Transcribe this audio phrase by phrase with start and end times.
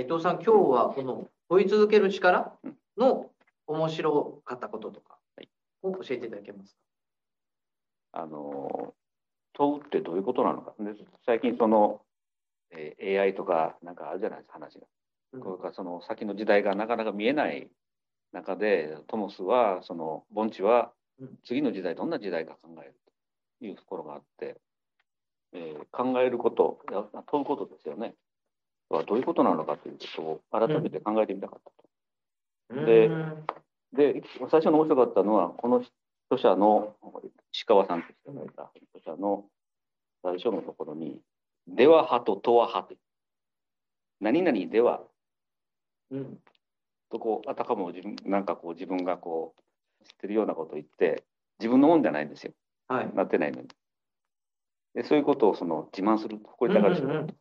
[0.00, 2.52] 伊藤さん、今日はこの問い続ける力
[2.96, 3.30] の
[3.66, 5.18] 面白かったこととか
[5.82, 6.74] を教えていただけます
[8.12, 8.22] か？
[8.22, 8.94] あの
[9.52, 10.74] 問うってどういうことなのか。
[10.78, 10.92] で
[11.24, 12.00] 最近その、
[12.70, 14.86] えー AI とかなんかあるじゃないですか話が。
[15.32, 17.68] うんこれからその先の時代がなかなか見えない
[18.32, 22.94] 中でトモスはその盆地はうん次の時代どんな時代か考える
[23.58, 24.56] というところがあって、
[25.52, 26.78] えー考えること
[27.26, 28.14] 問うことですよね。
[28.88, 31.60] はどういうことなのかということを改めて考えてみたかっ
[32.70, 32.86] たと。
[32.86, 33.46] でうん。
[33.92, 35.84] で最初の面白かったのはこの
[36.30, 36.96] 著者の
[37.52, 38.62] 石川さんという人がいた
[38.94, 39.44] 著者の
[40.22, 41.20] 最初のところに
[41.68, 43.00] 「では派ととは派」と
[44.20, 45.02] 何々では
[46.10, 46.40] うん。
[47.08, 49.54] とこうあたかも自分なんかこう自分がこ
[50.00, 51.24] う知ってるようなことを言って
[51.60, 52.52] 自分のもんじゃないんですよ。
[52.88, 53.14] はい。
[53.14, 53.68] なってないのに。
[54.94, 57.36] でそういうことをその自慢する誇り高がする、うんうんうん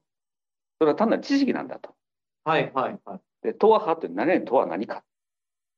[0.79, 1.95] それは単なる知識なんだと
[2.43, 3.19] はいはいはい。
[3.41, 5.03] でとは派って何々とは何かっ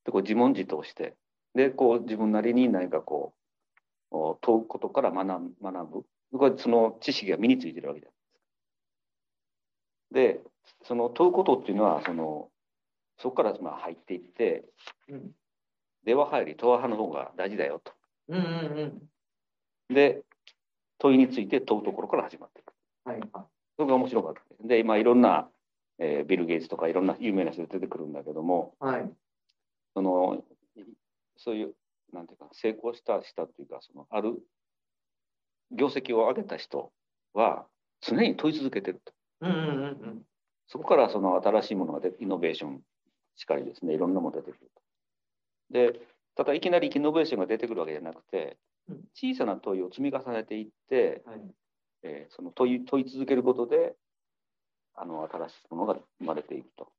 [0.05, 1.15] てこう自問自答して
[1.55, 3.33] でこう自分なりに何かこ
[4.11, 8.13] うお問うことから学ぶ学ぶこれその知識が身についてるわけじゃな
[10.21, 10.45] いですか。
[10.45, 12.49] でその問うことっていうのはその
[13.17, 14.65] そこからまあ入っていって
[15.09, 15.31] うん
[16.03, 17.91] では派よりとは派の方が大事だよと。
[18.29, 18.43] うんうん
[19.89, 19.93] うん。
[19.93, 20.21] で
[20.99, 22.73] 問いについて問うところから始まっていく。
[23.03, 23.29] はいはい。
[23.75, 25.49] それが面白かったで今いろんな、
[25.99, 29.11] えービル・ゲイツとかいろんな有名な人が出てくるんだけどもはい。
[29.93, 30.43] その
[31.37, 31.73] そういう
[32.13, 34.39] なんていうか成功したしたというかそのある
[35.71, 36.91] 業績を上げた人
[37.33, 37.65] は
[38.01, 40.21] 常に問い続けてるとうんうんうんうん。
[40.67, 42.81] そこからその新しいものが出イノベーション
[43.35, 44.81] しかりですねいろんなものが出てくると。
[45.73, 45.99] で
[46.35, 48.57] ただいきなりイノベーションが出てくるわけじゃなくて
[48.89, 51.41] うん小さな問いを積み重ねていって、はい。
[52.03, 53.95] えーその問い問い続けることで
[54.97, 56.91] あの新しいものが生まれていくと。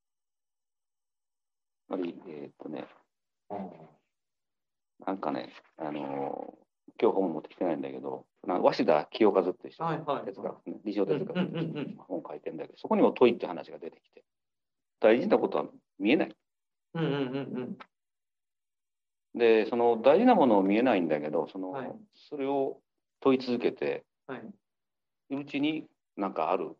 [1.86, 2.86] つまりえーっとね
[5.04, 6.68] なんかね、あのー
[7.00, 14.24] 今日本持ってきてないんだけど、な鷲田清和って人、はいはい哲学、ね、理想哲学うんうんうんうん本書いてるんだけど、そこにも問いって話が出てきて、
[14.98, 15.66] 大事なことは
[16.00, 16.36] 見えない。
[16.94, 17.14] うんうんう
[17.60, 17.78] ん
[19.34, 22.80] で、その大事なものを見えないんだけど、その、はいそれを
[23.20, 24.34] 問い続けて、うん。
[24.34, 24.44] はい。
[25.36, 26.76] うちになんかある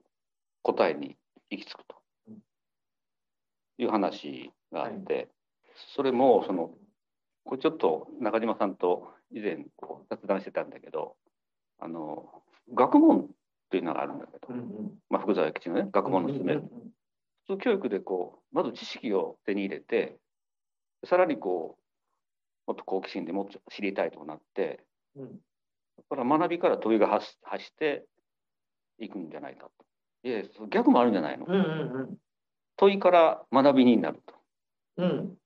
[0.73, 1.17] 答えに
[1.51, 1.97] 行き着くと
[2.29, 2.39] うん
[3.79, 5.29] いう話があって、
[5.95, 6.71] それもその
[7.45, 11.17] これちょっと中島さんと以前こう雑談してたんだけど
[11.79, 12.27] あの
[12.75, 13.27] 学問っ
[13.71, 14.93] ていうのがあるんだけど、うんうん。
[15.09, 16.69] まあ、福沢諭吉のね学問の進め、うんうん
[17.47, 20.19] 普通教育でこうまず知識を手に入れて
[21.07, 24.85] さらにこうもっと好奇心でもっと知りたいとなって
[25.17, 25.31] うんうん。
[25.97, 27.25] だから学びから問いが発
[27.65, 28.05] して
[28.99, 29.88] いくんじゃないかと。
[30.23, 31.59] いや逆もあるんじゃないの、うんう
[32.05, 32.19] ん
[32.81, 34.35] 問いから学びになると。
[34.99, 35.11] うん。
[35.11, 35.39] うん。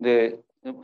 [0.00, 0.38] で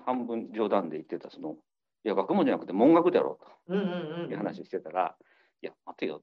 [0.04, 1.56] 半分冗談で言ってたその
[2.04, 4.26] いや学問じゃなくて文学だろううんうんうん。
[4.26, 5.16] という話をしてたら、
[5.62, 6.22] いや待てよ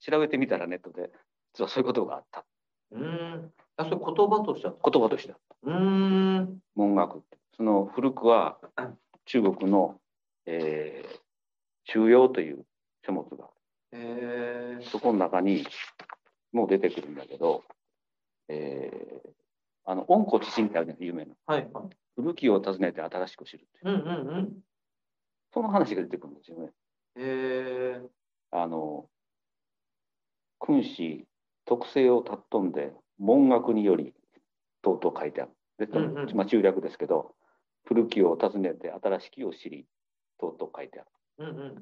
[0.00, 1.10] 調べてみたらネットで
[1.54, 2.44] 実はそういうことがあった
[2.92, 3.50] うん。
[3.78, 4.74] あ、それ言葉としては。
[4.84, 6.58] 言葉としてあったうーん。
[6.76, 9.98] 文学ってその古くはうん中国の、
[10.44, 11.18] えー
[11.86, 12.64] 中庸という
[13.06, 13.48] 書物があ
[13.96, 14.84] るへえ。
[14.90, 15.66] そこの中に
[16.54, 17.62] もう出てくるんだけど、
[18.48, 19.34] えー
[19.86, 21.84] あの温故知新ってあるじゃない有名なはいはい。
[22.16, 24.52] 古きを訪ねて新しく知るっていううんうんうん。
[25.52, 26.70] その話が出てくるんですよね。
[27.16, 28.00] へえ。
[28.50, 29.06] あの
[30.58, 31.26] 君子
[31.66, 34.14] 特性を尊んで文学により
[34.80, 35.50] とうとう書いてある。
[35.78, 37.34] で、うんうんまあ、中略ですけど
[37.84, 39.86] 古きを訪ねて新しきを知り
[40.40, 41.08] とうとう書いてある。
[41.40, 41.74] うんうんうん。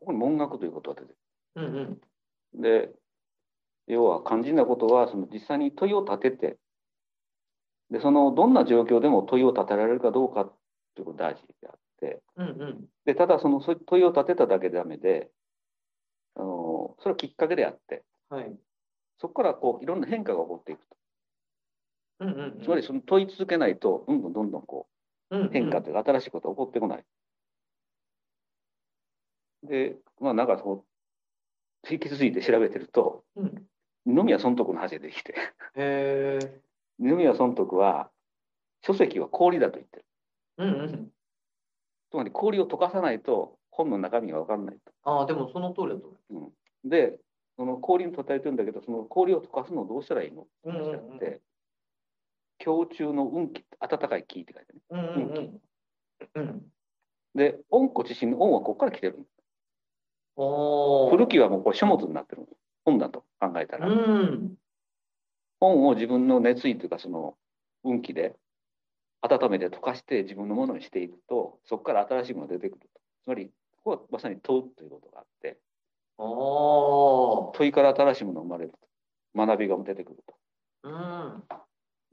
[0.00, 1.14] ここに文学ということが出て
[1.56, 1.64] うん
[2.54, 2.62] うん。
[2.62, 2.92] で
[3.88, 6.56] 要は肝心なことはその実際に問いを立てて
[7.90, 10.52] でそのどんな状況でも問いを立てられるかどうかと
[11.00, 12.84] いうことが大事であってうんうん。
[13.06, 15.30] でただその問いを立てただけでダメで
[16.36, 18.52] あのそれはきっかけであってはい。
[19.20, 20.96] そこからこういろんな変化が起こっていくと。
[22.20, 22.62] うんうんうん。
[22.62, 24.86] つまりその問い続けないとどんどんどんどんこ
[25.30, 27.04] う変化というか新しいことが起こってこない。
[29.64, 30.84] でまあなんかそう
[31.90, 33.66] 引き続いて調べてるとうん。
[34.08, 35.34] 二宮尊徳の話が出てきて。
[36.98, 38.10] 二宮尊徳は
[38.82, 40.04] 書籍は氷だと言ってる。
[40.56, 41.12] うんうん。
[42.10, 44.92] つまり氷を溶かさないと本の中身が分からないと。
[45.04, 46.52] ああ、でもその通りだと思
[46.84, 47.18] で
[47.58, 50.42] その氷に例えてるんだけどその氷を溶かすのをどうしたらいいの？
[50.42, 50.70] ってう。
[50.70, 51.40] うんうん話があって
[52.64, 55.22] 胸中の運気温かい気って書いてある、うん。
[55.22, 55.60] うんうん
[56.34, 56.48] うん。
[56.48, 56.62] うん。
[57.34, 59.18] で温故知新の温はここから来てる。
[60.36, 62.42] 古きはもうこれ書物になってる
[62.88, 64.54] 本だと考えたら、うん。
[65.60, 67.34] 本を自分の熱意というかその
[67.84, 68.34] 運気で
[69.20, 73.00] 温めて溶かして自分のものにしていくとそこから新しいものが出てくると。
[73.24, 73.50] つまり
[73.84, 75.58] ここはまさに問うということがあって。
[76.20, 78.78] お問いから新しいものが生まれると。
[79.36, 80.34] 学びが出てくると。
[80.84, 81.42] うん。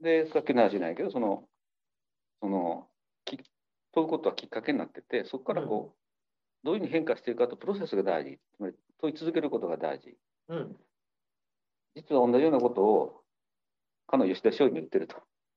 [0.00, 1.44] でさっきの話じゃないけどその
[2.40, 2.86] その
[3.24, 3.38] き
[3.92, 8.38] 問うことはきっかけになっててそこからこう、どういうふうに変化していくかとプロセスが大事。
[8.56, 10.16] つまり問い続けることが大事
[10.48, 10.76] うん。
[11.96, 13.22] 実は同じようなことを
[14.06, 15.16] かの吉田松陰も言ってると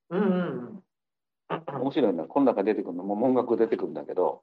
[0.10, 0.84] うんうん
[1.50, 4.42] 面白いのはこの中に出てくるのも文学出てくるんだけど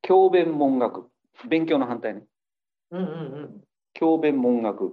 [0.00, 1.08] 教鞭文学
[1.48, 2.22] 勉強の反対ね
[2.90, 3.02] うん。
[3.02, 3.14] うんう
[3.48, 3.64] ん
[3.94, 4.90] 教鞭文学っ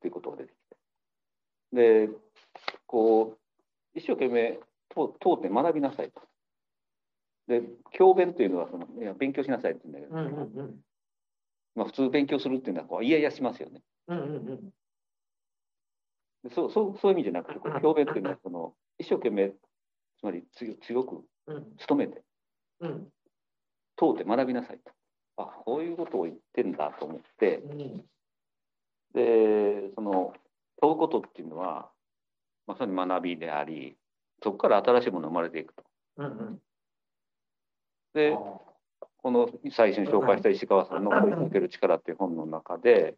[0.00, 0.76] ていうことが出てきて
[1.72, 2.08] で
[2.86, 3.36] こ
[3.94, 6.22] う一生懸命通通って学びなさいと
[7.48, 7.62] で
[7.92, 10.26] 教鞭というのはそのいや勉強しなさいって言うんだけど、うん。
[10.26, 10.80] うんうんうん。
[11.80, 14.70] まあ、普通勉強するっていうのはこう嫌々しますよねうんうんうん。
[16.44, 19.54] でそうそうそういう意味じゃなくてこう教鞭っていうのはその一生懸命つ
[20.22, 22.22] まり強強くうん努めて
[22.80, 23.08] うん。
[23.96, 24.92] 通って学びなさいと
[25.38, 28.04] あこういうことを言ってんだと思ってうん。
[29.14, 30.34] でその
[30.82, 31.88] 問うことっていうのは
[32.66, 33.96] まさに学びであり
[34.42, 35.82] そこから新しいものが生まれていくと。
[36.18, 36.58] うんうん。
[38.12, 38.36] で
[39.22, 43.16] この最初に紹介した石川さんの「問い続ける力」っていう本の中で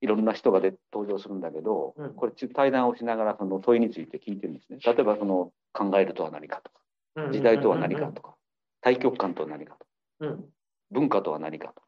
[0.00, 4.78] いろんな人がで登場するんだけどうんこれ対談をしながらその問いについて聞いてるんですね。
[4.84, 6.80] 例えばその考えるとは何かとか
[7.16, 7.32] うん。
[7.32, 8.34] 時代とは何かとか
[8.80, 9.86] 対極観とは何かとか
[10.20, 10.44] うん。
[10.90, 11.86] 文化とは何かとか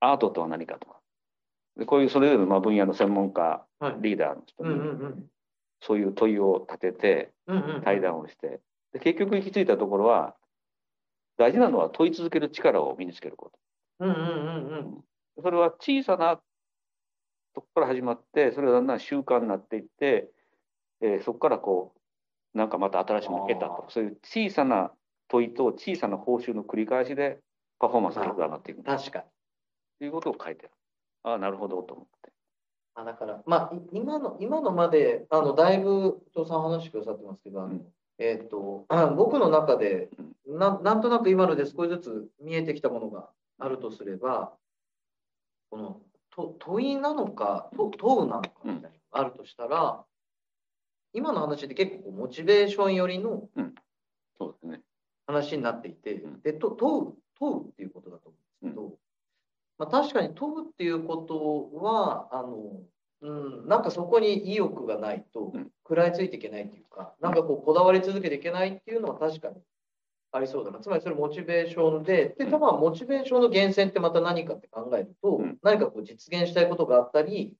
[0.00, 1.00] アートとは何かとか
[1.76, 3.96] でこういうそれぞれのまあ分野の専門家はい。
[4.00, 5.28] リーダーの人に。
[5.82, 7.32] そういう問いを立てて。
[7.84, 8.60] 対談をして
[8.92, 10.36] で結局行き着いたところは
[11.40, 13.50] 大事なのは問い続ける力を身につけるこ
[13.98, 14.06] と。
[14.06, 15.42] うんうんうんうん。
[15.42, 16.36] それは小さな
[17.54, 20.28] とこから始まってそれがだんだん習慣になっていって、
[21.00, 21.94] えーそこからこ
[22.54, 24.92] うなんかまた新しいものを得たとそういう小さな
[25.28, 27.38] 問いと小さな報酬の繰り返しで
[27.78, 29.24] パフォーマンスが上がっていくと確か
[30.00, 30.06] に。
[30.06, 30.74] いうことを書いてある。
[31.22, 32.32] ああなるほどと思って。
[32.96, 37.86] あだから、まあ、い今の今のまであのだいぶ伊藤さん話してくださってますけど、あのうん
[38.20, 40.10] えっ、とあ僕の中で
[40.46, 44.52] ななんとなく今ので少しずつ見えてきたものがあるとすれば
[45.70, 46.00] この
[46.30, 50.04] と問いなのかと問うなのかみたいなのがあるとしたら、
[51.12, 53.48] 今の話って結構モチベーション寄りの
[54.38, 54.80] そうですね。
[55.26, 56.40] 話になっていて、うん。
[56.40, 58.98] でと問う問うっていうことだと思うんですけど、
[59.78, 62.80] まあ、確かに問うっていうことはあの、
[63.22, 69.56] うん、なんかそこに意欲がないとうん食らいついていけないっていうか、なんかこうこだわり続けていけないっていうのは確かに
[70.30, 70.78] ありそうだな。
[70.78, 75.58] つまりそれモチベーションでで多分モチベーションの源泉ってまた何かって考えると、うん。
[75.64, 77.56] 何かこう実現したいことがあったり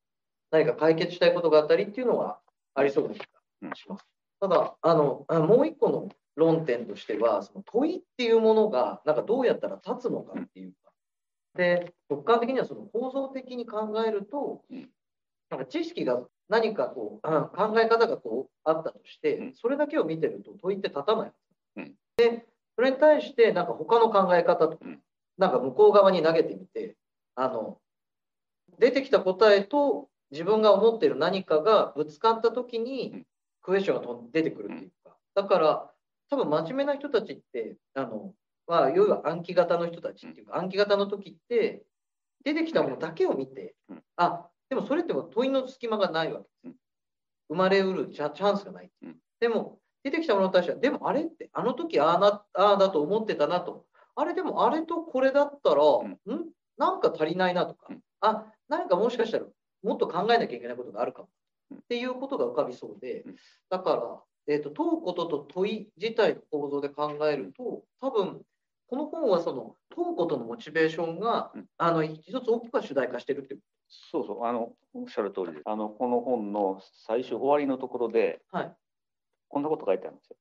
[0.52, 2.38] 何か解決したいことがあったりっていうのは
[2.74, 4.06] ありそうな気がします。
[4.40, 10.92] ただあのあもう一個の論点としてはその問いっていうものがなんかどうやったら立つのかっていうか。
[11.56, 14.88] で直感的にはその構造的に考えるとうん。
[15.50, 19.54] なんか知識が何かこううん考え方がこうあったとしてうん。
[19.54, 21.32] それだけを見てると問いって立たない。
[21.76, 21.94] うん。
[22.16, 22.44] で
[22.76, 25.00] それに対してなんか他の考え方とかうん。
[25.38, 26.96] なんか向こう側に投げてみて
[27.36, 27.78] あの
[28.78, 33.26] 出てきた答えと自分が思っている何かがぶつかった時に、うん。
[33.62, 35.90] クエスチョンがと出てくるっていうか、だから
[36.30, 38.32] 多分真面目な人たちってあの、
[38.66, 41.82] まあ、要は暗記型の人たちっていうか、暗記型の時って
[42.44, 44.02] 出てきたものだけを見て、うん。
[44.16, 46.74] あでもそれって問いの隙間がないわけです、うん
[47.52, 49.16] 生まれうるチャチャンスがない、うん。
[49.40, 53.86] でも出てきたものに対してはでもあれってあの時ああなああだと思ってたなと。
[54.14, 56.12] あれでもあれとこれだったら、ん。
[56.32, 56.48] ん？
[56.78, 58.00] なんか足りないなとか、うん。
[58.20, 59.46] あ何かもしかしたら
[59.82, 61.28] もっと考えなきゃいけないことがあるかも、
[61.72, 61.78] うん。
[61.78, 63.36] っていうことが浮かびそうで、うん。
[63.68, 63.96] だか
[64.46, 68.42] ら、えー、と問うことと問い自体の構造で考えると多分
[68.86, 71.66] この本はその問うことのモチベーションが、うん。
[71.78, 73.60] あの一つ大きくは主題化してるっていう
[73.90, 75.62] そうそうあのおっしゃる通りです。
[75.66, 78.72] あのこの本の最初終わりのところで、はい
[79.48, 80.36] こんなこと書いてあるんですよ。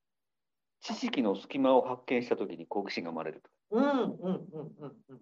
[0.82, 3.50] 知識の隙間を発見したときに好奇心が生まれると。
[3.72, 5.20] うんうんうんうんうん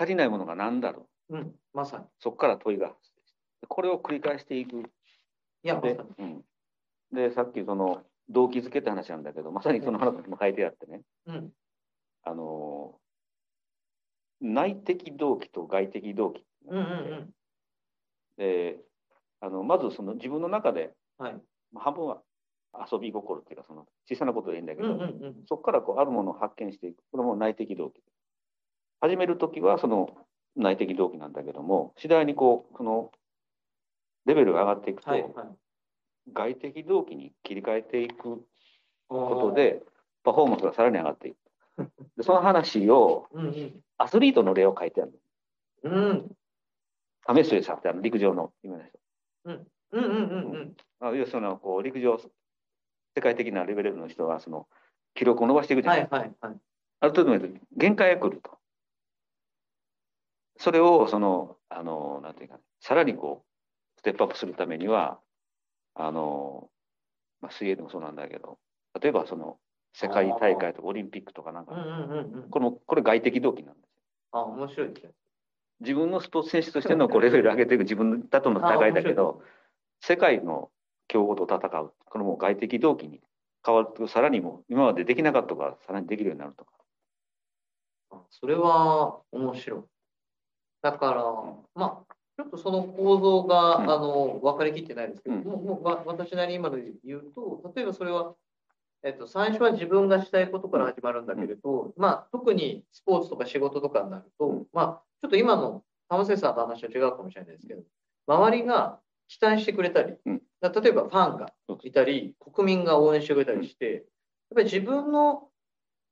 [0.00, 1.36] 足りないものが何だろう。
[1.36, 4.80] うんまさにそこから問いが発生してこれを繰り返していく。
[5.64, 6.44] いやでに、うん、
[7.12, 11.50] でさっきその動機づけって話なんだけどまさにその話も書いてあってねうん
[12.22, 12.94] あの
[14.40, 17.30] 内的動機と外的動機うんうんうん
[18.38, 18.76] で
[19.40, 21.32] あのまずその自分の中で、はい。
[21.72, 22.22] まあ半分は
[22.90, 25.34] 遊び心っていうかその小さなことでいいんだけど、うんうんうん。
[25.48, 27.02] そこからこうあるものを発見していく。
[27.10, 28.00] これも内的動機。
[29.00, 30.10] 始める時はその
[30.56, 33.12] 内的動機なんだけども次第にこうその
[34.26, 35.32] レベルが上がっていくと、はいはい。
[36.32, 38.44] 外的動機に切り替えていく
[39.08, 39.82] ことで
[40.24, 41.36] パフォーマンスがさらに上がっていく。
[42.16, 43.80] でその話をうんうん。
[43.98, 45.12] アスリートの例を書いてある
[45.82, 46.36] うん
[47.32, 47.34] の。
[47.34, 48.98] メスレさんってあの陸上の有名な人。
[49.44, 54.66] うんうんうんうんあ要するにこう陸上世界的なレベルの人がその
[55.14, 56.56] 記録を伸ばしていくじゃはないいはいはい。
[57.00, 58.58] ある程度の限界が来ると。
[60.58, 63.44] それをそのあのなんていうかさらにこ
[63.96, 65.20] うステップアップするためには
[65.94, 66.68] あの、
[67.40, 68.58] まあ、水泳でもそうなんだけど
[69.00, 69.58] 例えばその
[69.94, 72.50] 世界大会とかオリンピックとかなんか、うんうんうんうん。
[72.50, 74.02] このこれ外的動機なんですよ。
[74.32, 75.12] あ、面白いですね。
[75.80, 79.42] 自分のスポーツ選手としてのこうレベル上げていく自分だとの戦いだけど
[80.00, 80.70] 世界の
[81.06, 83.20] 強豪と戦うこのもう外的動機に
[83.64, 86.70] 変わるとさらにもう今までできなかったことがさらにできるようになるとか。
[88.10, 89.80] あそれは面白い。
[90.82, 91.24] だから、
[91.74, 98.34] まあ、ちょっとその構造が、うんあの分かりきってないですけど、うんもうもうわ私なりに今ので言うと、例えばそれは、
[99.04, 104.66] えっと、最初は自分がしたいことから始まるんだけれど、まあ、特にスポーツとか仕事とかになると、うん。
[104.72, 107.82] まあ、ちょっと今の玉瀬さんの話は違うかもしれないですけど、
[108.26, 111.52] 周りが期待してくれたり、例えばファンが
[111.84, 114.02] いたり、国民が応援してくれたりして、やっ
[114.54, 115.48] ぱり自分の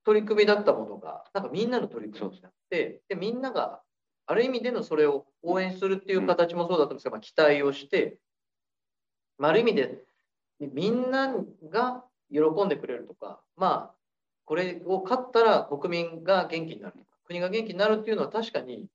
[0.05, 3.83] 取り組みだったものが、なんかみんなの取り組みになって、でみんなが
[4.27, 8.19] ある意味でのそれを応援するっていう形もそうだったんですが、まあ、期待をして、
[9.39, 10.05] まあ、ある意味で
[10.61, 11.35] みんな
[11.71, 13.95] が喜んでくれるとか、まあ、
[14.45, 18.87] これを勝ったら国民が元気になるとか、国が元気になるっていうのは確かに、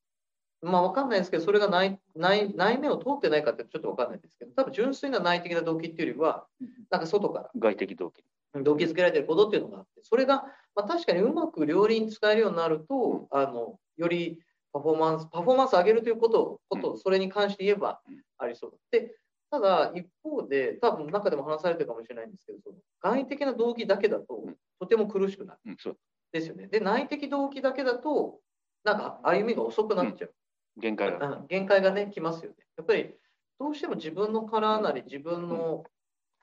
[0.61, 6.45] まあ、わかんないですけど、それが内内内面を通ってないかってちょっとわかんないですけど、多分純粋な内的な動機っていうよりは、
[6.89, 8.23] なんか外から外的動機。
[8.53, 10.43] 動機づけられてることっていうのがあって、それが、
[10.75, 14.39] まあ、確かにうまく両輪使えるようになると、あのより
[14.73, 18.77] パフォーマンス、パフォーマンス上げるということを、ことをそれに関して言えばうんありそうだ。
[18.91, 19.15] で、
[19.51, 25.60] ただ一方で、多分中でも話されてるかもしれないんですけど、その外的な動機だけだとうん、とても苦しくなる。
[25.65, 25.98] うん、そう
[26.31, 26.67] ですよね。
[26.67, 28.39] で、内的動機だけだと、
[28.84, 30.34] なんか歩みが遅くなっちゃう。
[30.77, 31.27] 限界が。
[31.27, 32.58] うん限界がね、きますよね。
[32.77, 33.13] やっぱり、
[33.60, 35.84] どうしても自分のカラーなり、自分の、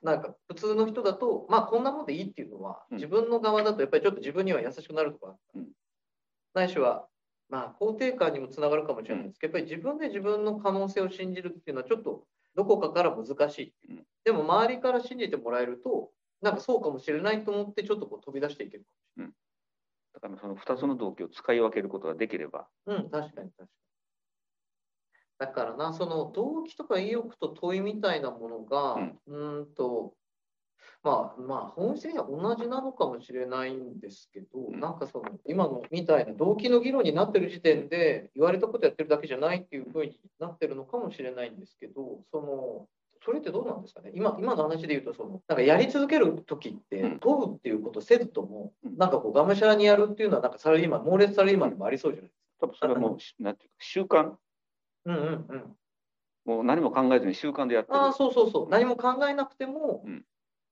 [0.03, 5.67] なんか普通の人だと、まあこんなもんでいいっていうのは、うん自分の側だとやっぱりちょっと自分には優しくなるとか、うん
[6.53, 7.07] ないしは、
[7.49, 12.23] まあ肯定感にもつながるかもしれないですけど、やっぱり自分で自分の可能性を信じるっていうのはちょっと
[12.59, 13.73] どこかから難しい。
[13.89, 16.11] うんでも周りから信じてもらえると、
[16.41, 18.85] なんかそうかもしれないと思って、ちょっとこう飛び出していける。
[20.13, 23.67] だからその2つの動機を使い分けることができれば、うん、確かに確かに。
[25.39, 30.13] だからな、その動機とか意欲と問いみたいなものが、うんんと、
[31.01, 42.87] まあまあ、本質的には同じなのかもしれないんですけど、うんなんかその、今のみたいな動機の議論になってる時点で、言われたことやってるだけじゃないっていうふうになってるのかもしれないんですけど、その、
[43.23, 44.11] それってどうなんですかね？
[44.13, 52.67] 今今の話で言うとその、なんかやり続ける時ってうん、問うっていうことせずとも、うんなんかこう、がむしゃらにやるっていうのは、なんかサラリーマン、猛烈サラリーマンでもありそうじゃないですか。
[52.67, 54.31] 多分それはもう、なんていうか、習慣、
[55.05, 55.75] うんうんうん。
[56.45, 57.97] もう何も考えずに習慣でやってる。
[57.97, 58.69] ああ、そうそうそう。
[58.69, 60.25] 何も考えなくても、うん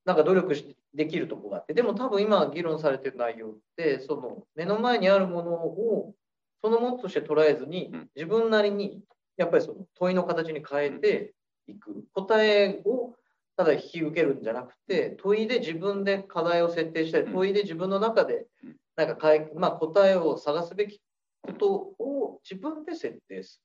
[0.04, 6.14] なんか努力しできるとこがあって、でも多分今議論されてる内容って、その目の前にあるものを
[6.62, 9.02] そのものとして捉えずにうん、自分なりに
[9.36, 11.34] やっぱりその問いの形に変えて
[11.66, 12.04] いく。
[12.14, 13.14] 答えを
[13.56, 17.32] ただ引き受けるんじゃなくて、問いで自分で課題を設定したり、うん。
[17.32, 18.76] 問いで自分の中でうん。
[18.96, 21.00] なんかまあ、答えを探すべき
[21.42, 23.62] ことを自分で設定す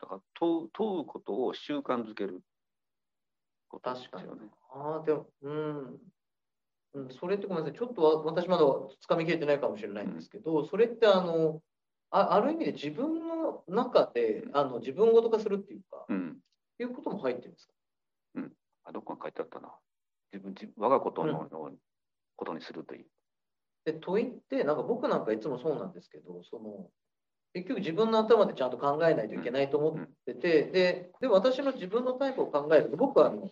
[0.00, 2.40] だから問う問うことを習慣づける
[3.68, 4.48] ことですよね。
[4.74, 4.80] る。
[4.80, 6.00] ああ、でも、うん。
[6.94, 8.64] うん、それってごめんなさい、ちょっとわ私まだ
[9.00, 11.62] つかみきれてないかもしれないんですけど、それってあの
[12.10, 16.38] あ、ある意味で自分の中であの自分ごと化するっていうか、うん。
[16.78, 17.72] いうことも入ってるんですか？
[18.84, 19.72] あ、どこか書いてあったな。
[20.32, 21.48] 自分、自我がことの、
[22.36, 23.06] ことにするという。
[23.86, 26.90] で問いって、なんか僕なんかいつもそうなんですけど、その
[27.54, 33.48] 結局自分の頭でちゃんと考えないといけないと思ってて、でで私の自分のタイプを考えると、僕はあの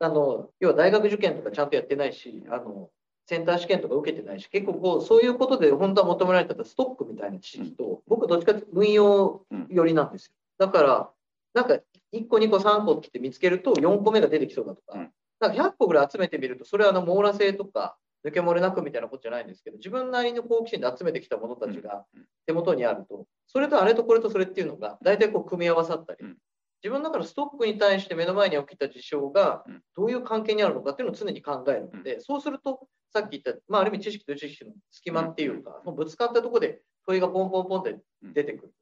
[0.00, 2.90] あの要は大学受験とかちゃんとやってないし、あの
[3.26, 10.32] センター試験とか受けてないし、結構こうそういうことで本当は求められてたストックみたいな知識と、僕どっちかというと運用寄りなんですよ。
[10.58, 11.10] だから、
[11.54, 11.78] なんか
[12.12, 15.10] 1個、2個、3個って見つけると4個目が出てきそうだとか、うん。
[15.40, 22.24] なんか100個ぐらい集めてみると、それはあの網羅性とか抜け漏れなくみたいなことじゃないんですけど、自分なりの好奇心で集めてきたものたちがうん。
[22.46, 26.18] 手元にあると、それとあれとこれとそれっていうのが大体こう組み合わさったり。
[26.22, 26.38] うん、
[26.82, 29.82] 自分の中のストックに対して目の前に起きた事象がうん。
[29.96, 38.72] どういう関係にあるのかっていうのを常に考えるので、そうすると、さっき言った、まあ、ある意味知識と知識の隙間っていうか、もうぶつかったところで問いがポンポンポンって出てくる。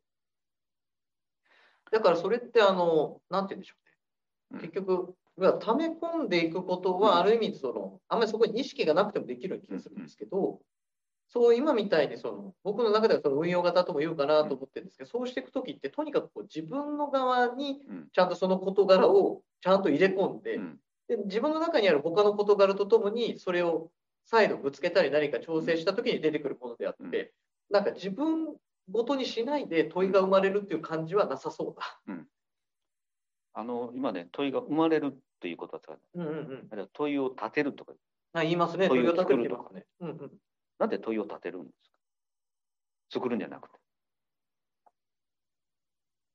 [1.92, 3.76] だからそれってあの、なんて言うんでしょ
[4.52, 4.60] うね。
[4.62, 4.70] うん。
[4.70, 10.60] 結局、溜め込んでいくことは、ある意味その、あんまりそこに意識がなくてもできるような気がするんですけど、
[11.28, 17.80] そう今みたいにその僕の中ではその運用型とも言うかなと思ってるんですけど、そうしていくときってとにかくこう自分の側に
[18.12, 20.58] ちゃんとその事柄をちゃんと入れ込んで,、
[21.08, 23.90] で自分の中にある他の事柄とともにそれを
[24.24, 27.32] 再度ぶつけたり何か調整したときに出てくるものであって、
[27.70, 28.54] なんか自分
[28.90, 32.00] ごとにしないで問いが生まれるっていう感じはなさそうだ。
[32.06, 32.26] うん、
[33.52, 37.92] あの今ね問いが生まれるっていうことは、うんうんうん、あるいは問いを立てるとか。
[38.32, 38.88] あ言いますね。
[38.88, 39.84] 問いを立てるとかね。
[40.00, 40.30] うんうん
[40.78, 41.98] なんで問いを立てるんですか？
[43.12, 43.78] 作るんじゃなくて。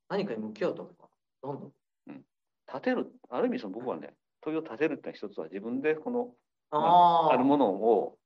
[0.09, 1.07] 何かに向き合うとか、
[1.43, 1.67] なんだ、
[2.07, 2.25] うん、
[2.67, 6.33] 立てる、ある意味その僕はね、問いを立てるって一つは自分でこの、
[6.71, 6.85] あ,、ま
[7.29, 8.17] あ、あるものを、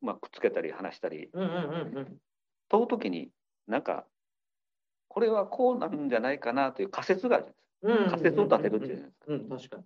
[0.00, 2.16] まあ、くっつけたり話したり、うんうんうんうん、
[2.68, 3.30] 問うときに、
[3.66, 4.06] なんか、
[5.08, 7.46] これはこうなるんじゃないかなという仮説がある
[7.82, 8.16] じゃないですか。
[8.16, 9.24] 仮説を立てるっていうじゃないですか。
[9.28, 9.84] うん、確かに。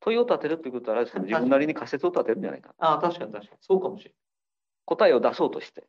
[0.00, 3.58] 問いを立てるっていうことは、自分なりに仮説を立てるんじゃないかああ、確かに確かに。
[3.60, 4.14] そうかもしれない。
[4.86, 5.84] 答えを出そうとして。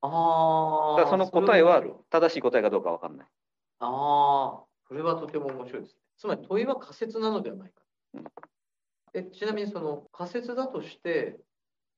[0.00, 1.06] ああ。
[1.08, 3.26] その答えは正しい答えかどうかわかんない。
[3.80, 5.98] ああ、それはとても面白いですね。
[6.16, 7.82] つまり問いは仮説なのではないか。
[8.14, 8.24] うん、
[9.12, 11.38] えちなみにその仮説だとして、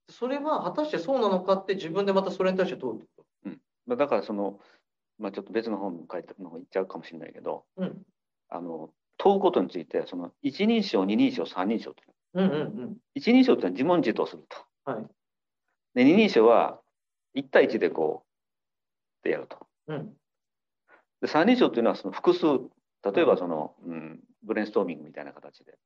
[0.09, 4.61] それは果たしてそうなのかって自分でまたそれに対して問うってこと、うん、だからその、
[5.19, 8.03] まあ、ちょっと別の本書いたの方行っちゃうかもしれないけど、うん、
[8.49, 14.91] あの問うことについてその一人称二人称三人称という,、うんうんうん、一人称というのは自問自答すると。
[14.91, 15.07] はい
[15.97, 16.79] で二人称は
[17.35, 18.23] 1対1でこ
[19.23, 19.67] うでやると。
[19.89, 20.13] うん、
[21.21, 22.47] で三人称というのはその複数
[23.15, 25.79] 例えばその、うん、ブレインストーミングみたいな形で。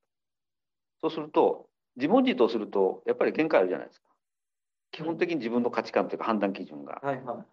[1.01, 4.07] そうすると自問自答するとやっぱり限界あるじゃないですか。
[4.91, 7.01] 基本的に自分の価値観というか判断基準が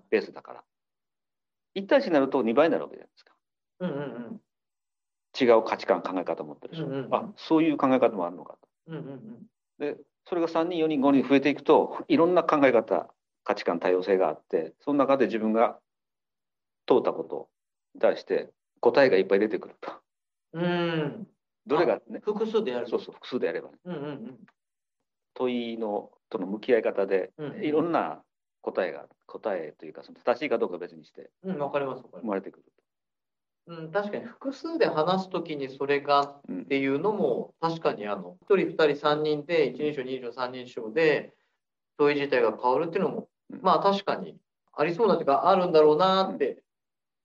[0.10, 0.64] ベースだから。
[1.76, 3.34] 1対1になると2倍になるわけじゃないですか。
[3.82, 4.42] うんうんうん、
[5.40, 8.67] 違う価値観考え方を持ってる人、うんうんうん、あそういう考え方もあるのかと。
[8.88, 13.08] うんうんうん、でそれが3人4人5人増えていくといろんな考え方
[13.44, 15.80] 価値観多様性があってその中で自分が
[16.86, 17.50] 問うたこと
[17.96, 18.50] に対して
[18.82, 19.92] 答えがいっぱい出てくると。
[20.54, 21.28] うん。
[21.66, 22.88] どれがね複数でやる。
[22.88, 24.38] そうそう複数でやれば、ね、うんうんうん、
[25.34, 28.22] 問いのとの向き合い方で、いろんな
[28.62, 32.04] 答えが答えというかその正しいかどうか別にして、うん、分かります。
[32.04, 32.66] 生まれてくる
[33.67, 41.34] うん、確かに複数で話すときにそれがっていうのも、確かにあの1人、2人、3人で1人称、2人称、3人称で
[41.97, 43.30] 問い自体が変わるっていうのも、
[43.62, 44.38] まあ確かに
[44.73, 46.63] ありそうなというか、あるんだろうなって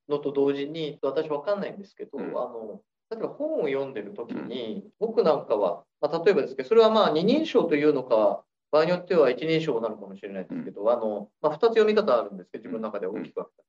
[0.09, 13.63] のと同時に、私分かんないんですけど、あの例えば本を読んでるときに、僕なんかは、まあ、例えばですけど、それはまあ二人称というのか、場合によっては一人称なのかもしれないですけど、あのまあ、2つ読み方あるんですけど、自分の中で大きく分けた。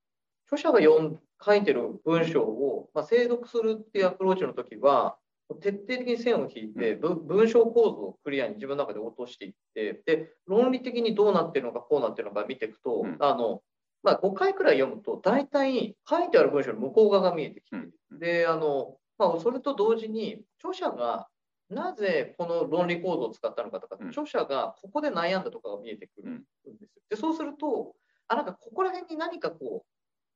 [0.51, 5.17] 著者が読ん書いてる文章を、まあ、精読するっていうアプローチの時は、
[5.61, 13.63] 徹底的に線を引いて、文章構造をクリアに自分の中で落としていって、で、論理的にどうなってるのか、こうなってるのか見ていくと、うん、あの、
[14.03, 21.29] まあ、5回くらい読むと、大体書いてある文章の向こう側が見えてきて、うん、で、あの、まあ、それと同時に、著者が
[21.69, 26.39] なぜこの論理構造を使ったのかとか、うん、著者がここで悩んだとかが見えてくるん
[26.79, 27.03] ですよ。
[27.11, 27.95] で、そうすると、
[28.29, 29.94] あ、なんかここら辺に何かこう、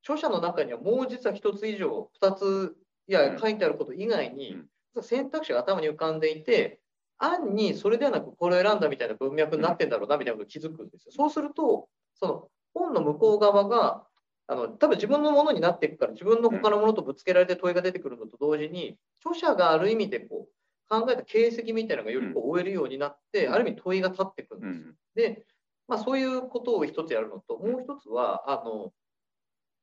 [0.09, 4.63] 著者の中にはもう実は1つ以上、2つ、いや、書いてあること以外に、
[5.03, 6.81] 選択肢が頭に浮かんでいて、
[7.19, 11.13] 案にそれではなくこれを選んだみたいな文脈になってんだろうなみたいなことに気づくんですよ。
[11.13, 14.07] そうすると、その本の向こう側が、
[14.51, 24.79] あの多分自分のものになっていくから、自分の他のものとぶつけられて問いが出てくるのと同時に、著者がある意味でこう考えた形跡みたいなのがよりこう追えるようになって、ある意味問いが立ってくるんです。
[24.79, 24.87] よ。
[25.15, 25.47] で、
[25.87, 28.93] まあ、そういうことを一つやるのと、もう一つは、あの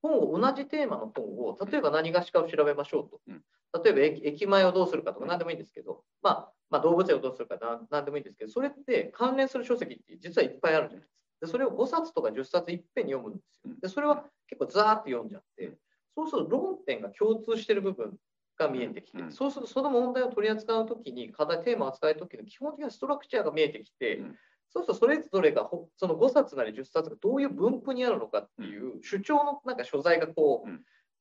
[0.06, 3.42] 本を同じテーマの本を例えば何がしかを調べましょうと、うん、
[3.84, 7.58] 例えば駅前をどうするかとか何でもいいんですけど、まあ、まあ、動物園をどうするか
[7.90, 11.16] 何でもいいんですけどそれって関連する書籍って実はいっぱいあるじゃないですか。
[11.42, 13.74] でそれを5冊とか10冊いっぺんに読むんですよ。
[13.82, 15.78] でそれは結構ザーッと読んじゃって
[16.16, 18.14] そうすると論点が共通している部分
[18.58, 24.24] が見えてきて、そうするとその問題を取り扱うときに課題テーマを扱うときの基本的なストラクチャーが見えてきて、
[24.70, 30.70] そうするとそれぞれがその5冊なり10冊がどういう分布にあるのかっていう主張のなんか所在がこう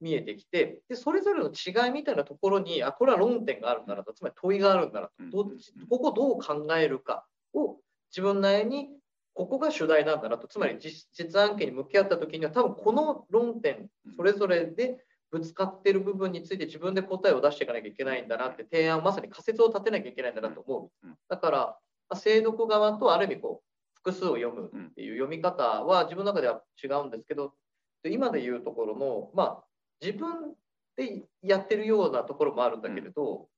[0.00, 5.50] 見えてきてでそれぞれの違いみたいなところにあこれは論点があるんだなとつまり問いがあるんだなと
[5.88, 7.76] ここどう考えるかを
[8.11, 8.88] 自分なりに
[9.35, 21.09] ここが主題なんだなとつまり実実案件に向き合った時には多分この論点それぞれでぶつかっている部分について自分で答えを出していかなきゃいけないんだなって提案まさに仮説を立てなきゃいけないんだなと思う。
[21.28, 21.76] だから
[22.08, 23.64] まあ、精読側とある意味こう
[23.94, 27.54] 複数を読むっていう読み方は自分の中では違うんですけど、
[28.02, 29.64] で今で言うところの、まあ、
[30.00, 30.54] 自分
[30.96, 33.48] でやってるようなところもあるんだけれど、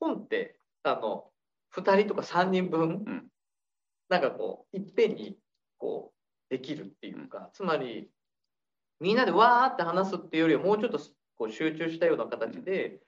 [0.00, 1.24] 本ってあの
[1.74, 3.26] 2人とか3人分、うん。
[4.08, 5.36] なんかこういっぺんに
[5.78, 8.08] こうできるっていうか、つまり
[9.00, 11.00] みんなでわーって話すっていうよりはもうちょっと
[11.36, 13.00] こう集中したような形で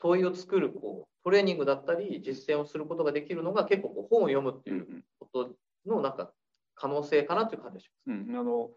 [0.00, 5.50] 問いを作るこうトレーニングだったり実践をすることができるのが結構こう本を読むっていうこと
[5.86, 6.32] のなんか
[6.74, 8.36] 可能性かなという感じがしうんうん。
[8.36, 8.70] あの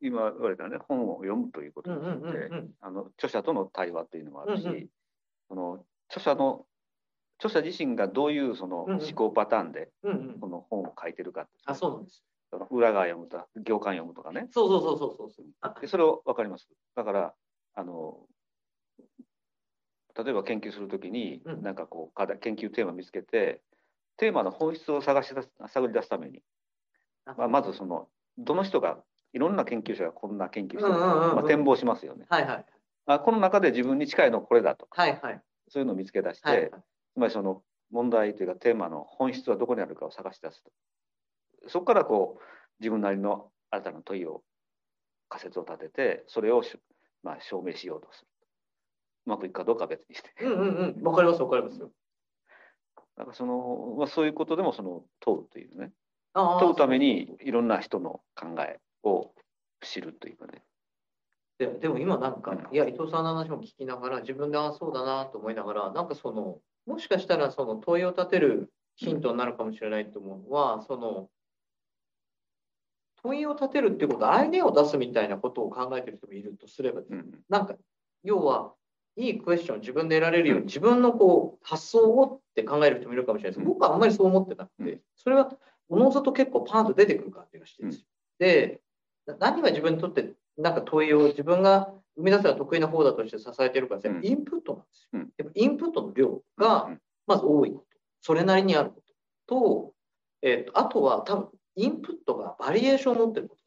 [0.00, 2.16] 今言われたね本を読むということます。
[2.16, 2.50] について、
[3.18, 4.88] 著者との対話というのもあるし、うんうん。
[5.48, 6.66] その著者の
[7.38, 9.02] 著者自身がどういうそのうんうん。
[9.02, 10.40] 思考パターンでうんうん。
[10.40, 12.24] この本を書いてるかってあそうなんです。
[12.70, 14.48] 裏側読むとか行間読むとかね。
[14.50, 16.68] そうそうそうそうそうでそれを分かります。
[16.94, 17.34] だから
[17.74, 18.26] あの
[20.16, 21.62] 例えば研究するときに、うん。
[21.62, 23.60] なんかこう課題研究テーマ見つけて
[24.16, 26.42] テーマの本質を探し出す探り出すために、
[27.24, 28.98] まあ、まずそのどの人が
[29.32, 32.26] いろんな研究者がこんな研究してるか、うんうんまあ、展望しますよね。
[32.28, 32.66] はいはい。
[33.06, 34.86] あこの中で自分に近いのはこれだと。
[34.86, 35.40] かはいはい。
[35.68, 36.70] そういうのを見つけ出して、はいはい。
[36.70, 40.70] つまりその問題というかテーマの本質はどこにあるかを探し出すと。
[41.68, 42.42] そこからこう
[42.80, 44.42] 自分なりの新たな問いを
[45.28, 46.76] 仮説を立ててそれをし、
[47.22, 48.28] まあ、証明しようとする
[49.26, 50.32] うまくいくかどうかは別にして。
[50.40, 51.02] うんうんうん。
[51.02, 51.90] わかりますわかりますよ。
[53.16, 55.92] だからその、まあ、そういうことでもその問うというね。
[56.34, 59.32] 問うためにいろんな人の考えを
[59.82, 60.64] 知るというかね。
[61.58, 62.74] ででも今なんか、うん。
[62.74, 71.28] いや伊藤さんの話も聞きながら自分でああそうだなと思いながらなんかそのもしかしたらその問いを立てるヒントになるかもしれないと思うのは、その
[73.22, 77.30] 問いを立てるっていうことアイデアを出すみたいなことを考えてる人もいるとすればうん。
[77.48, 77.74] なんか
[78.24, 78.74] 要は
[79.16, 83.66] いいクエスチョンを自分で得られるように自分のこう発想をって考える人もいるかもしれないです。
[83.66, 85.00] 僕はあんまりそう思ってなくて、うん。
[85.16, 85.52] それは
[85.88, 87.90] おのずと結構パーンと出てくる感じがしてるん。
[87.90, 88.06] ですよ。
[88.38, 88.80] で
[89.26, 94.26] な何が自分にとってなんか問いを自分が生み出すのが得意な方だとして支えてるから全部うん。
[94.26, 95.08] インプットなんですよ。
[95.14, 95.30] うん。
[95.36, 97.00] やっぱインプットの量がうん。
[97.26, 97.84] まず多いこと、
[98.20, 99.02] それなりにあるこ
[99.46, 99.54] と。
[99.54, 99.92] と、
[100.42, 103.62] えーとあとは多分インプットがバリエーションを持ってること。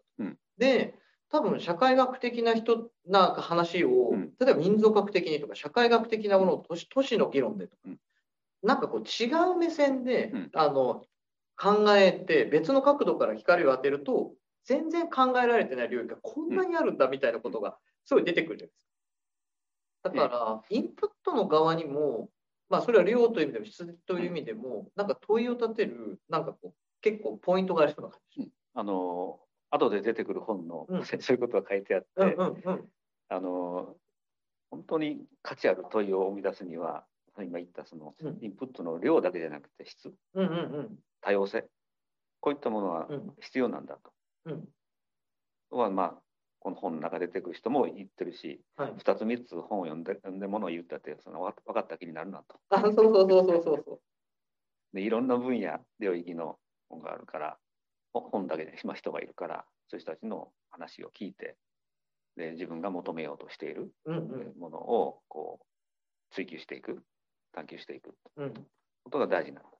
[0.57, 0.95] で、
[1.31, 4.33] 多分社会学的な人なんか話を、うん。
[4.39, 7.99] 例えば民族学的にとか社会学的なものを都市都市の議論でとか、うん。
[8.63, 10.49] なんかこう違う目線で、うん。
[10.53, 11.03] あの
[11.57, 14.33] 考えて別の角度から光を当てると
[14.65, 20.27] 全然考えられてない領域がこんなにあるんだみたいなことがすごい出てくるじゃないですか。
[20.27, 22.29] だから、インプットの側にも、
[22.69, 29.39] まあ、それは量という意味でも質という意味でも、なんか問いを立てる、なんかこう、結構ポイントがありそうな感じしあの
[29.75, 32.09] 後で出てくる本の、うん そういうことが書いてあって。
[32.17, 32.91] うんうんうん。
[33.27, 33.95] あの
[34.69, 37.05] 本当に価値ある問いを生み出すには
[37.37, 41.67] 今言ったそのうんインプットの量だけじゃなくて質うんうん多様性
[42.39, 43.35] こういったものはうん。
[43.39, 43.99] 必要なんだ
[44.45, 44.67] うん。
[45.69, 46.21] とはまあ
[46.59, 48.93] この本の中で出てくる人も言ってるしはい。
[48.93, 54.01] 2つ3つ本を読んで読んでものを言ったってそのわ分かった気になるなとあ、そうそうそうそうそうそう。
[54.93, 56.59] でいろんな分野領域の
[56.89, 57.64] 本があるからほ
[58.21, 61.57] 本だけで、まあ、人がいるからそういう人たちの話を聞いて
[62.35, 63.91] で自分が求めようとしている
[64.59, 67.03] ものをこう追求していく
[67.53, 68.53] 探求していくうん。
[69.03, 69.77] ことが大事なんだと。